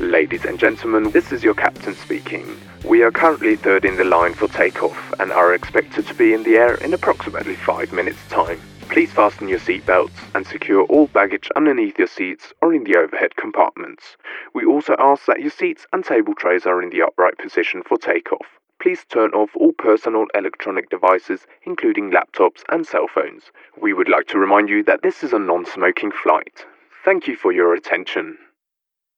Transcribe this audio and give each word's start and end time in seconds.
Ladies 0.00 0.44
and 0.44 0.58
gentlemen, 0.58 1.12
this 1.12 1.30
is 1.30 1.44
your 1.44 1.54
captain 1.54 1.94
speaking. 1.94 2.60
We 2.84 3.02
are 3.04 3.12
currently 3.12 3.54
third 3.54 3.84
in 3.84 3.96
the 3.96 4.02
line 4.02 4.34
for 4.34 4.48
takeoff 4.48 5.14
and 5.20 5.30
are 5.30 5.54
expected 5.54 6.04
to 6.08 6.14
be 6.14 6.34
in 6.34 6.42
the 6.42 6.56
air 6.56 6.74
in 6.74 6.92
approximately 6.92 7.54
5 7.54 7.92
minutes' 7.92 8.28
time. 8.28 8.60
Please 8.88 9.12
fasten 9.12 9.46
your 9.46 9.60
seatbelts 9.60 10.10
and 10.34 10.44
secure 10.44 10.82
all 10.86 11.06
baggage 11.06 11.48
underneath 11.54 11.96
your 11.96 12.08
seats 12.08 12.52
or 12.60 12.74
in 12.74 12.82
the 12.82 12.96
overhead 12.96 13.36
compartments. 13.36 14.16
We 14.52 14.64
also 14.64 14.96
ask 14.98 15.26
that 15.26 15.40
your 15.40 15.52
seats 15.52 15.86
and 15.92 16.04
table 16.04 16.34
trays 16.34 16.66
are 16.66 16.82
in 16.82 16.90
the 16.90 17.02
upright 17.02 17.38
position 17.38 17.84
for 17.86 17.96
takeoff. 17.96 18.58
Please 18.82 19.04
turn 19.04 19.30
off 19.30 19.50
all 19.54 19.72
personal 19.74 20.26
electronic 20.34 20.90
devices, 20.90 21.46
including 21.62 22.10
laptops 22.10 22.64
and 22.68 22.84
cell 22.84 23.06
phones. 23.06 23.52
We 23.80 23.92
would 23.92 24.08
like 24.08 24.26
to 24.28 24.40
remind 24.40 24.70
you 24.70 24.82
that 24.84 25.02
this 25.02 25.22
is 25.22 25.32
a 25.32 25.38
non 25.38 25.64
smoking 25.64 26.10
flight. 26.10 26.66
Thank 27.04 27.28
you 27.28 27.36
for 27.36 27.52
your 27.52 27.74
attention. 27.74 28.38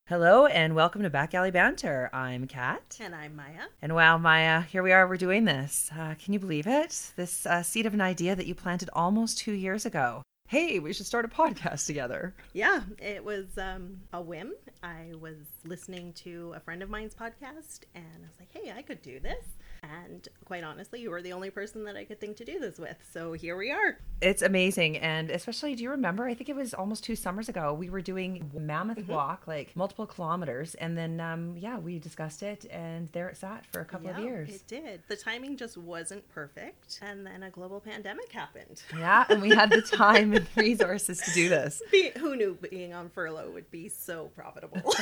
Hello 0.09 0.46
and 0.46 0.77
welcome 0.77 1.02
to 1.02 1.10
Back 1.10 1.33
Galley 1.33 1.51
Banter. 1.51 2.09
I'm 2.12 2.47
Kat. 2.47 2.97
And 3.01 3.12
I'm 3.12 3.34
Maya. 3.34 3.62
And 3.83 3.92
wow, 3.92 4.16
Maya, 4.19 4.60
here 4.60 4.84
we 4.84 4.92
are. 4.92 5.09
We're 5.09 5.16
doing 5.16 5.47
this. 5.47 5.91
Uh, 5.92 6.14
can 6.23 6.33
you 6.33 6.38
believe 6.38 6.69
it? 6.69 7.10
This 7.16 7.45
uh, 7.45 7.64
seed 7.64 7.87
of 7.87 7.95
an 7.95 8.01
idea 8.01 8.37
that 8.37 8.47
you 8.47 8.55
planted 8.55 8.88
almost 8.92 9.37
two 9.37 9.50
years 9.50 9.84
ago. 9.84 10.23
Hey, 10.47 10.78
we 10.78 10.92
should 10.92 11.06
start 11.06 11.24
a 11.24 11.28
podcast 11.28 11.87
together. 11.87 12.37
Yeah, 12.52 12.83
it 13.00 13.24
was 13.24 13.47
um, 13.59 13.97
a 14.12 14.23
whim. 14.23 14.52
I 14.80 15.11
was 15.20 15.38
listening 15.64 16.12
to 16.19 16.52
a 16.55 16.61
friend 16.61 16.84
of 16.84 16.88
mine's 16.88 17.16
podcast 17.16 17.80
and 17.97 18.06
I 18.06 18.28
was 18.28 18.38
like, 18.38 18.52
hey, 18.52 18.73
I 18.77 18.83
could 18.83 19.02
do 19.02 19.19
this. 19.19 19.45
And 19.83 20.29
quite 20.45 20.65
honestly, 20.65 21.01
you 21.01 21.11
were 21.11 21.23
the 21.23 21.33
only 21.33 21.51
person 21.51 21.84
that 21.84 21.97
I 21.97 22.05
could 22.05 22.21
think 22.21 22.37
to 22.39 22.45
do 22.45 22.59
this 22.59 22.79
with. 22.79 22.97
So 23.12 23.33
here 23.33 23.57
we 23.57 23.71
are. 23.71 23.98
It's 24.21 24.43
amazing. 24.43 24.98
And 24.98 25.30
especially, 25.30 25.75
do 25.75 25.83
you 25.83 25.91
remember? 25.91 26.27
I 26.27 26.34
think 26.34 26.48
it 26.48 26.57
was 26.57 26.73
almost 26.73 27.05
two 27.05 27.17
summers 27.17 27.48
ago. 27.48 27.75
We 27.75 27.91
were 27.91 28.01
doing 28.01 28.51
Mammoth 28.55 28.98
mm-hmm. 28.98 29.12
Walk, 29.12 29.47
like 29.47 29.77
multiple 29.77 30.07
kilometers. 30.07 30.75
And 30.77 30.97
then, 30.97 31.20
um, 31.20 31.57
yeah, 31.59 31.79
we 31.79 31.98
discussed 31.98 32.42
it. 32.42 32.65
And 32.70 33.09
there 33.12 33.28
it 33.28 33.37
sat 33.37 33.67
for 33.73 33.81
a 33.81 33.84
couple 33.84 34.09
yeah, 34.09 34.19
of 34.19 34.25
years. 34.25 34.50
It 34.50 34.67
did. 34.67 35.03
The 35.09 35.17
timing 35.17 35.56
just 35.56 35.77
wasn't 35.77 36.27
perfect. 36.31 36.98
And 37.03 37.27
then 37.27 37.43
a 37.43 37.50
global 37.50 37.81
pandemic 37.81 38.33
happened. 38.33 38.83
Yeah. 38.97 39.25
And 39.28 39.43
we 39.43 39.50
had 39.50 39.70
the 39.70 39.83
time 39.97 40.33
and 40.33 40.47
resources 40.56 41.20
to 41.20 41.33
do 41.33 41.48
this. 41.48 41.83
Be- 41.91 42.12
who 42.17 42.37
knew 42.37 42.56
being 42.70 42.95
on 42.95 43.11
furlough 43.11 43.50
would 43.50 43.70
be 43.70 43.89
so 43.89 44.31
profitable? 44.34 44.95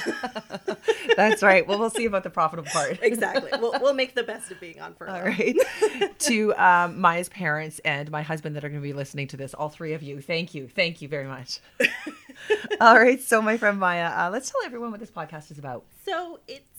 That's 1.16 1.42
right. 1.42 1.66
Well, 1.66 1.78
we'll 1.78 1.90
see 1.90 2.06
about 2.06 2.24
the 2.24 2.30
profitable 2.30 2.70
part. 2.70 2.98
exactly. 3.02 3.50
We'll, 3.60 3.74
we'll 3.80 3.94
make 3.94 4.14
the 4.14 4.22
best 4.22 4.50
of 4.50 4.60
being 4.60 4.73
on 4.80 4.94
furlough. 4.94 5.14
All 5.14 5.22
right. 5.22 5.56
to 6.18 6.54
um, 6.54 7.00
Maya's 7.00 7.28
parents 7.28 7.80
and 7.84 8.10
my 8.10 8.22
husband 8.22 8.56
that 8.56 8.64
are 8.64 8.68
going 8.68 8.80
to 8.80 8.86
be 8.86 8.92
listening 8.92 9.28
to 9.28 9.36
this, 9.36 9.54
all 9.54 9.68
three 9.68 9.92
of 9.92 10.02
you, 10.02 10.20
thank 10.20 10.54
you. 10.54 10.68
Thank 10.68 11.02
you 11.02 11.08
very 11.08 11.26
much. 11.26 11.60
all 12.80 12.98
right. 12.98 13.20
So, 13.20 13.40
my 13.40 13.56
friend 13.56 13.78
Maya, 13.78 14.06
uh, 14.06 14.30
let's 14.30 14.50
tell 14.50 14.60
everyone 14.64 14.90
what 14.90 15.00
this 15.00 15.10
podcast 15.10 15.50
is 15.50 15.58
about. 15.58 15.84
So, 16.04 16.40
it's 16.48 16.73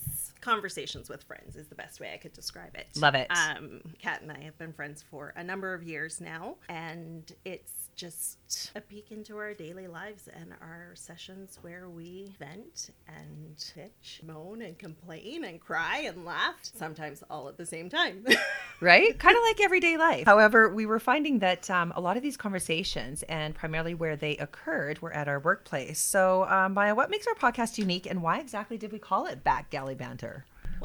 conversations 0.46 1.10
with 1.10 1.24
friends 1.24 1.56
is 1.56 1.68
the 1.68 1.76
best 1.76 2.00
way 2.00 2.12
I 2.14 2.18
could 2.18 2.34
describe 2.34 2.76
it. 2.76 2.88
Love 2.96 3.16
it. 3.16 3.28
Um, 3.32 3.82
Kat 4.00 4.22
and 4.22 4.32
I 4.32 4.44
have 4.44 4.56
been 4.60 4.72
friends 4.72 5.04
for 5.10 5.34
a 5.36 5.44
number 5.44 5.74
of 5.74 5.82
years 5.82 6.22
now, 6.22 6.58
and 6.70 7.32
it's 7.44 7.72
just 7.96 8.72
a 8.76 8.82
peek 8.82 9.12
into 9.12 9.38
our 9.38 9.54
daily 9.54 9.88
lives 9.88 10.28
and 10.28 10.54
our 10.62 10.92
sessions 10.94 11.58
where 11.62 11.90
we 11.90 12.32
vent 12.38 12.92
and 13.08 13.56
bitch, 13.76 14.22
moan 14.22 14.62
and 14.62 14.78
complain 14.78 15.46
and 15.46 15.60
cry 15.60 16.04
and 16.06 16.26
laugh, 16.26 16.56
sometimes 16.62 17.24
all 17.30 17.48
at 17.48 17.58
the 17.58 17.66
same 17.66 17.90
time. 17.90 18.26
right? 18.82 19.18
Kind 19.18 19.38
of 19.38 19.44
like 19.44 19.62
everyday 19.62 19.98
life. 19.98 20.26
However, 20.26 20.70
we 20.70 20.86
were 20.86 21.00
finding 21.00 21.40
that 21.40 21.70
um, 21.70 21.94
a 21.96 22.02
lot 22.02 22.18
of 22.18 22.24
these 22.24 22.38
conversations 22.38 23.24
and 23.24 23.56
primarily 23.56 23.96
where 23.96 24.16
they 24.16 24.38
occurred 24.38 25.02
were 25.02 25.14
at 25.14 25.28
our 25.28 25.40
workplace. 25.40 26.00
So, 26.00 26.46
um, 26.50 26.74
Maya, 26.74 26.94
what 26.94 27.10
makes 27.10 27.26
our 27.28 27.36
podcast 27.36 27.78
unique 27.78 28.06
and 28.06 28.22
why 28.22 28.40
exactly 28.40 28.78
did 28.78 28.92
we 28.92 29.00
call 29.00 29.26
it 29.26 29.44
Back 29.44 29.70
Galley 29.70 29.96
Banter? 29.96 30.35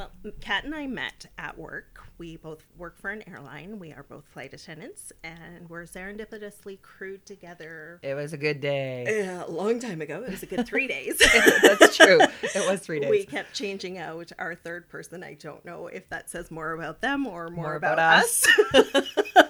Well, 0.01 0.33
Kat 0.41 0.65
and 0.65 0.75
I 0.75 0.87
met 0.87 1.27
at 1.37 1.59
work. 1.59 2.01
We 2.17 2.39
both 2.39 2.65
work 2.79 2.99
for 2.99 3.11
an 3.11 3.23
airline. 3.29 3.79
We 3.79 3.93
are 3.93 4.03
both 4.03 4.25
flight 4.25 4.55
attendants, 4.55 5.13
and 5.23 5.69
we're 5.69 5.83
serendipitously 5.83 6.81
crewed 6.81 7.27
together. 7.27 8.01
It 8.03 8.15
was 8.15 8.33
a 8.33 8.39
good 8.39 8.63
day. 8.63 9.29
Uh, 9.29 9.45
a 9.47 9.51
long 9.51 9.79
time 9.79 10.01
ago. 10.01 10.23
It 10.27 10.31
was 10.31 10.43
a 10.43 10.47
good 10.47 10.67
three 10.67 10.87
days. 10.89 11.19
That's 11.63 11.99
true. 11.99 12.19
It 12.19 12.67
was 12.67 12.81
three 12.81 13.01
days. 13.01 13.11
We 13.11 13.27
kept 13.27 13.53
changing 13.53 13.99
out 13.99 14.33
our 14.39 14.55
third 14.55 14.89
person. 14.89 15.23
I 15.23 15.35
don't 15.35 15.63
know 15.67 15.89
if 15.89 16.09
that 16.09 16.31
says 16.31 16.51
more 16.51 16.73
about 16.73 17.03
them 17.03 17.27
or 17.27 17.51
more, 17.51 17.65
more 17.65 17.75
about, 17.75 17.95
about, 17.95 18.25
us. 18.25 18.47
us. 18.73 19.07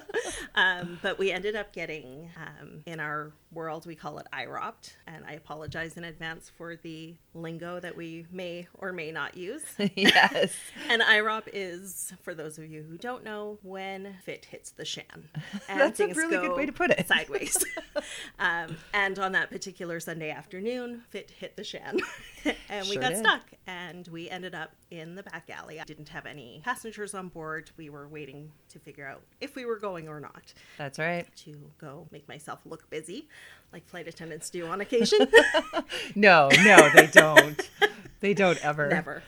um, 0.55 0.99
but 1.01 1.17
we 1.17 1.31
ended 1.31 1.55
up 1.55 1.73
getting 1.73 2.29
um, 2.37 2.81
in 2.85 2.99
our 2.99 3.31
world 3.51 3.85
we 3.85 3.95
call 3.95 4.17
it 4.19 4.27
IROPT, 4.33 4.95
and 5.07 5.25
I 5.25 5.33
apologize 5.33 5.97
in 5.97 6.03
advance 6.03 6.49
for 6.49 6.75
the 6.75 7.15
lingo 7.33 7.79
that 7.79 7.95
we 7.95 8.25
may 8.31 8.67
or 8.73 8.93
may 8.93 9.11
not 9.11 9.35
use. 9.35 9.63
yes. 9.95 10.53
and 10.89 11.01
IROP 11.01 11.47
is, 11.53 12.13
for 12.21 12.33
those 12.33 12.57
of 12.57 12.69
you 12.69 12.83
who 12.83 12.97
don't 12.97 13.23
know, 13.23 13.59
when 13.61 14.15
fit 14.23 14.45
hits 14.45 14.71
the 14.71 14.85
shan. 14.85 15.05
And 15.69 15.79
That's 15.79 15.99
a 15.99 16.07
really 16.07 16.37
good 16.37 16.55
way 16.55 16.65
to 16.65 16.71
put 16.71 16.91
it. 16.91 17.07
Sideways. 17.07 17.57
um, 18.39 18.77
and 18.93 19.17
on 19.19 19.33
that 19.33 19.49
particular 19.49 19.99
Sunday 19.99 20.29
afternoon, 20.29 21.03
fit 21.09 21.31
hit 21.31 21.55
the 21.55 21.63
shan, 21.63 21.99
and 22.69 22.87
we 22.87 22.93
sure 22.93 23.01
got 23.01 23.09
did. 23.09 23.19
stuck, 23.19 23.41
and 23.67 24.07
we 24.09 24.29
ended 24.29 24.55
up 24.55 24.75
in 24.89 25.15
the 25.15 25.23
back 25.23 25.49
alley. 25.49 25.79
I 25.79 25.83
didn't 25.83 26.09
have 26.09 26.25
any 26.25 26.61
passengers 26.63 27.13
on 27.13 27.29
board. 27.29 27.71
We 27.77 27.89
were 27.89 28.07
waiting 28.07 28.51
to 28.69 28.79
figure 28.79 29.07
out 29.07 29.21
if 29.39 29.55
we 29.55 29.65
were 29.65 29.79
going 29.79 30.07
or 30.07 30.19
not. 30.19 30.40
That's 30.77 30.99
right. 30.99 31.27
To 31.37 31.55
go 31.79 32.07
make 32.11 32.27
myself 32.27 32.59
look 32.65 32.89
busy, 32.89 33.27
like 33.71 33.87
flight 33.87 34.07
attendants 34.07 34.49
do 34.49 34.67
on 34.67 34.81
occasion. 34.81 35.27
no, 36.15 36.49
no, 36.63 36.89
they 36.95 37.07
don't. 37.07 37.69
they 38.19 38.33
don't 38.33 38.63
ever. 38.65 38.89
Never. 38.89 39.23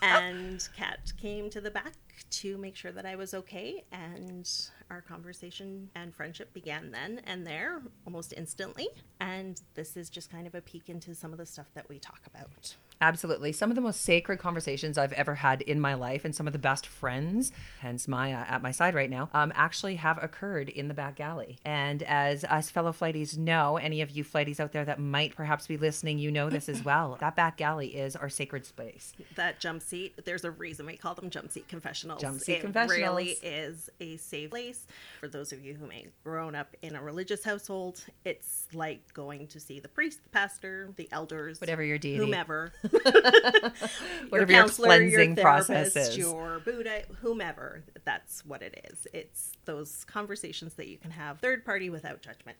And 0.00 0.66
Kat 0.76 1.12
came 1.20 1.50
to 1.50 1.60
the 1.60 1.70
back 1.70 1.94
to 2.30 2.56
make 2.58 2.76
sure 2.76 2.92
that 2.92 3.04
I 3.04 3.16
was 3.16 3.34
okay, 3.34 3.84
and 3.90 4.48
our 4.90 5.00
conversation 5.00 5.90
and 5.94 6.14
friendship 6.14 6.52
began 6.54 6.90
then 6.92 7.20
and 7.24 7.46
there 7.46 7.82
almost 8.06 8.32
instantly. 8.36 8.88
And 9.20 9.60
this 9.74 9.96
is 9.96 10.08
just 10.08 10.30
kind 10.30 10.46
of 10.46 10.54
a 10.54 10.60
peek 10.60 10.88
into 10.88 11.14
some 11.14 11.32
of 11.32 11.38
the 11.38 11.46
stuff 11.46 11.66
that 11.74 11.88
we 11.88 11.98
talk 11.98 12.20
about. 12.26 12.76
Absolutely. 13.00 13.52
Some 13.52 13.70
of 13.70 13.74
the 13.76 13.80
most 13.80 14.02
sacred 14.02 14.38
conversations 14.38 14.98
I've 14.98 15.12
ever 15.12 15.36
had 15.36 15.62
in 15.62 15.80
my 15.80 15.94
life, 15.94 16.24
and 16.24 16.34
some 16.34 16.46
of 16.46 16.52
the 16.52 16.58
best 16.58 16.86
friends, 16.86 17.52
hence 17.80 18.08
Maya 18.08 18.44
at 18.48 18.62
my 18.62 18.70
side 18.70 18.94
right 18.94 19.10
now, 19.10 19.28
um, 19.32 19.52
actually 19.54 19.96
have 19.96 20.22
occurred 20.22 20.68
in 20.68 20.88
the 20.88 20.94
back 20.94 21.16
galley. 21.16 21.58
And 21.64 22.02
as 22.02 22.44
us 22.44 22.70
fellow 22.70 22.92
flighties 22.92 23.36
know, 23.38 23.76
any 23.76 24.00
of 24.02 24.10
you 24.10 24.24
flighties 24.24 24.60
out 24.60 24.72
there 24.72 24.84
that 24.84 24.98
might 24.98 25.34
perhaps 25.34 25.66
be 25.66 25.76
listening, 25.76 26.18
you 26.18 26.30
know 26.30 26.50
this 26.50 26.68
as 26.68 26.84
well. 26.88 27.16
that 27.20 27.36
back 27.36 27.56
galley 27.56 27.88
is 27.96 28.16
our 28.16 28.28
sacred 28.28 28.66
space. 28.66 29.12
That 29.36 29.60
jump 29.60 29.82
seat, 29.82 30.24
there's 30.24 30.44
a 30.44 30.50
reason 30.50 30.86
we 30.86 30.96
call 30.96 31.14
them 31.14 31.30
jump 31.30 31.52
seat 31.52 31.68
confessionals. 31.68 32.20
Jump 32.20 32.40
seat 32.40 32.54
it 32.54 32.60
confessionals. 32.62 32.98
really 32.98 33.30
is 33.42 33.90
a 34.00 34.16
safe 34.16 34.50
place. 34.50 34.86
For 35.20 35.28
those 35.28 35.52
of 35.52 35.64
you 35.64 35.74
who 35.74 35.86
may 35.86 36.02
have 36.02 36.24
grown 36.24 36.54
up 36.54 36.74
in 36.82 36.94
a 36.94 37.02
religious 37.02 37.44
household, 37.44 38.04
it's 38.24 38.66
like 38.72 39.12
going 39.14 39.46
to 39.48 39.60
see 39.60 39.80
the 39.80 39.88
priest, 39.88 40.22
the 40.22 40.30
pastor, 40.30 40.90
the 40.96 41.08
elders, 41.12 41.60
whatever 41.60 41.82
your 41.82 41.98
deity, 41.98 42.18
whomever. 42.18 42.72
Whatever 44.28 44.52
your, 44.52 44.60
your 44.62 44.68
cleansing 44.68 45.36
your 45.36 45.44
process 45.44 45.96
is. 45.96 46.16
Your 46.16 46.60
Buddha, 46.60 47.02
whomever, 47.20 47.82
that's 48.04 48.44
what 48.44 48.62
it 48.62 48.88
is. 48.90 49.06
It's 49.12 49.52
those 49.64 50.04
conversations 50.04 50.74
that 50.74 50.88
you 50.88 50.98
can 50.98 51.10
have 51.10 51.40
third 51.40 51.64
party 51.64 51.90
without 51.90 52.22
judgment. 52.22 52.56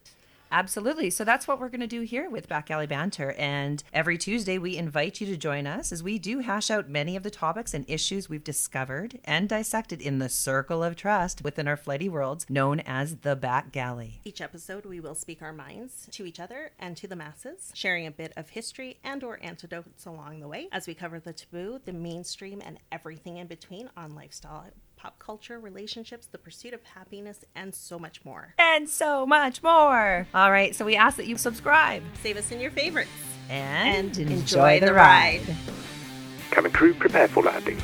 Absolutely. 0.50 1.10
So 1.10 1.24
that's 1.24 1.46
what 1.46 1.60
we're 1.60 1.68
going 1.68 1.80
to 1.80 1.86
do 1.86 2.02
here 2.02 2.30
with 2.30 2.48
Back 2.48 2.66
Galley 2.66 2.86
Banter. 2.86 3.32
And 3.38 3.82
every 3.92 4.16
Tuesday, 4.16 4.58
we 4.58 4.76
invite 4.76 5.20
you 5.20 5.26
to 5.26 5.36
join 5.36 5.66
us 5.66 5.92
as 5.92 6.02
we 6.02 6.18
do 6.18 6.40
hash 6.40 6.70
out 6.70 6.88
many 6.88 7.16
of 7.16 7.22
the 7.22 7.30
topics 7.30 7.74
and 7.74 7.84
issues 7.88 8.28
we've 8.28 8.44
discovered 8.44 9.18
and 9.24 9.48
dissected 9.48 10.00
in 10.00 10.18
the 10.18 10.28
circle 10.28 10.82
of 10.82 10.96
trust 10.96 11.44
within 11.44 11.68
our 11.68 11.76
flighty 11.76 12.08
worlds 12.08 12.46
known 12.48 12.80
as 12.80 13.16
the 13.16 13.36
Back 13.36 13.72
Galley. 13.72 14.20
Each 14.24 14.40
episode, 14.40 14.86
we 14.86 15.00
will 15.00 15.14
speak 15.14 15.42
our 15.42 15.52
minds 15.52 16.08
to 16.12 16.24
each 16.24 16.40
other 16.40 16.72
and 16.78 16.96
to 16.96 17.06
the 17.06 17.16
masses, 17.16 17.70
sharing 17.74 18.06
a 18.06 18.10
bit 18.10 18.32
of 18.36 18.50
history 18.50 18.98
and 19.04 19.22
or 19.22 19.38
antidotes 19.42 20.06
along 20.06 20.40
the 20.40 20.48
way 20.48 20.68
as 20.72 20.86
we 20.86 20.94
cover 20.94 21.20
the 21.20 21.32
taboo, 21.32 21.80
the 21.84 21.92
mainstream, 21.92 22.62
and 22.64 22.78
everything 22.90 23.36
in 23.36 23.46
between 23.46 23.90
on 23.96 24.14
lifestyle 24.14 24.66
pop 24.98 25.18
culture, 25.18 25.58
relationships, 25.58 26.26
the 26.26 26.38
pursuit 26.38 26.74
of 26.74 26.82
happiness, 26.82 27.44
and 27.54 27.74
so 27.74 27.98
much 27.98 28.24
more. 28.24 28.54
And 28.58 28.88
so 28.88 29.24
much 29.24 29.62
more. 29.62 30.26
All 30.34 30.50
right, 30.50 30.74
so 30.74 30.84
we 30.84 30.96
ask 30.96 31.16
that 31.16 31.26
you 31.26 31.38
subscribe. 31.38 32.02
Save 32.22 32.36
us 32.36 32.50
in 32.50 32.60
your 32.60 32.72
favorites. 32.72 33.10
And, 33.48 34.08
and 34.18 34.18
enjoy, 34.18 34.74
enjoy 34.74 34.80
the 34.80 34.92
ride. 34.92 35.42
Cabin 36.50 36.72
crew, 36.72 36.92
prepare 36.94 37.28
for 37.28 37.42
landing. 37.44 37.78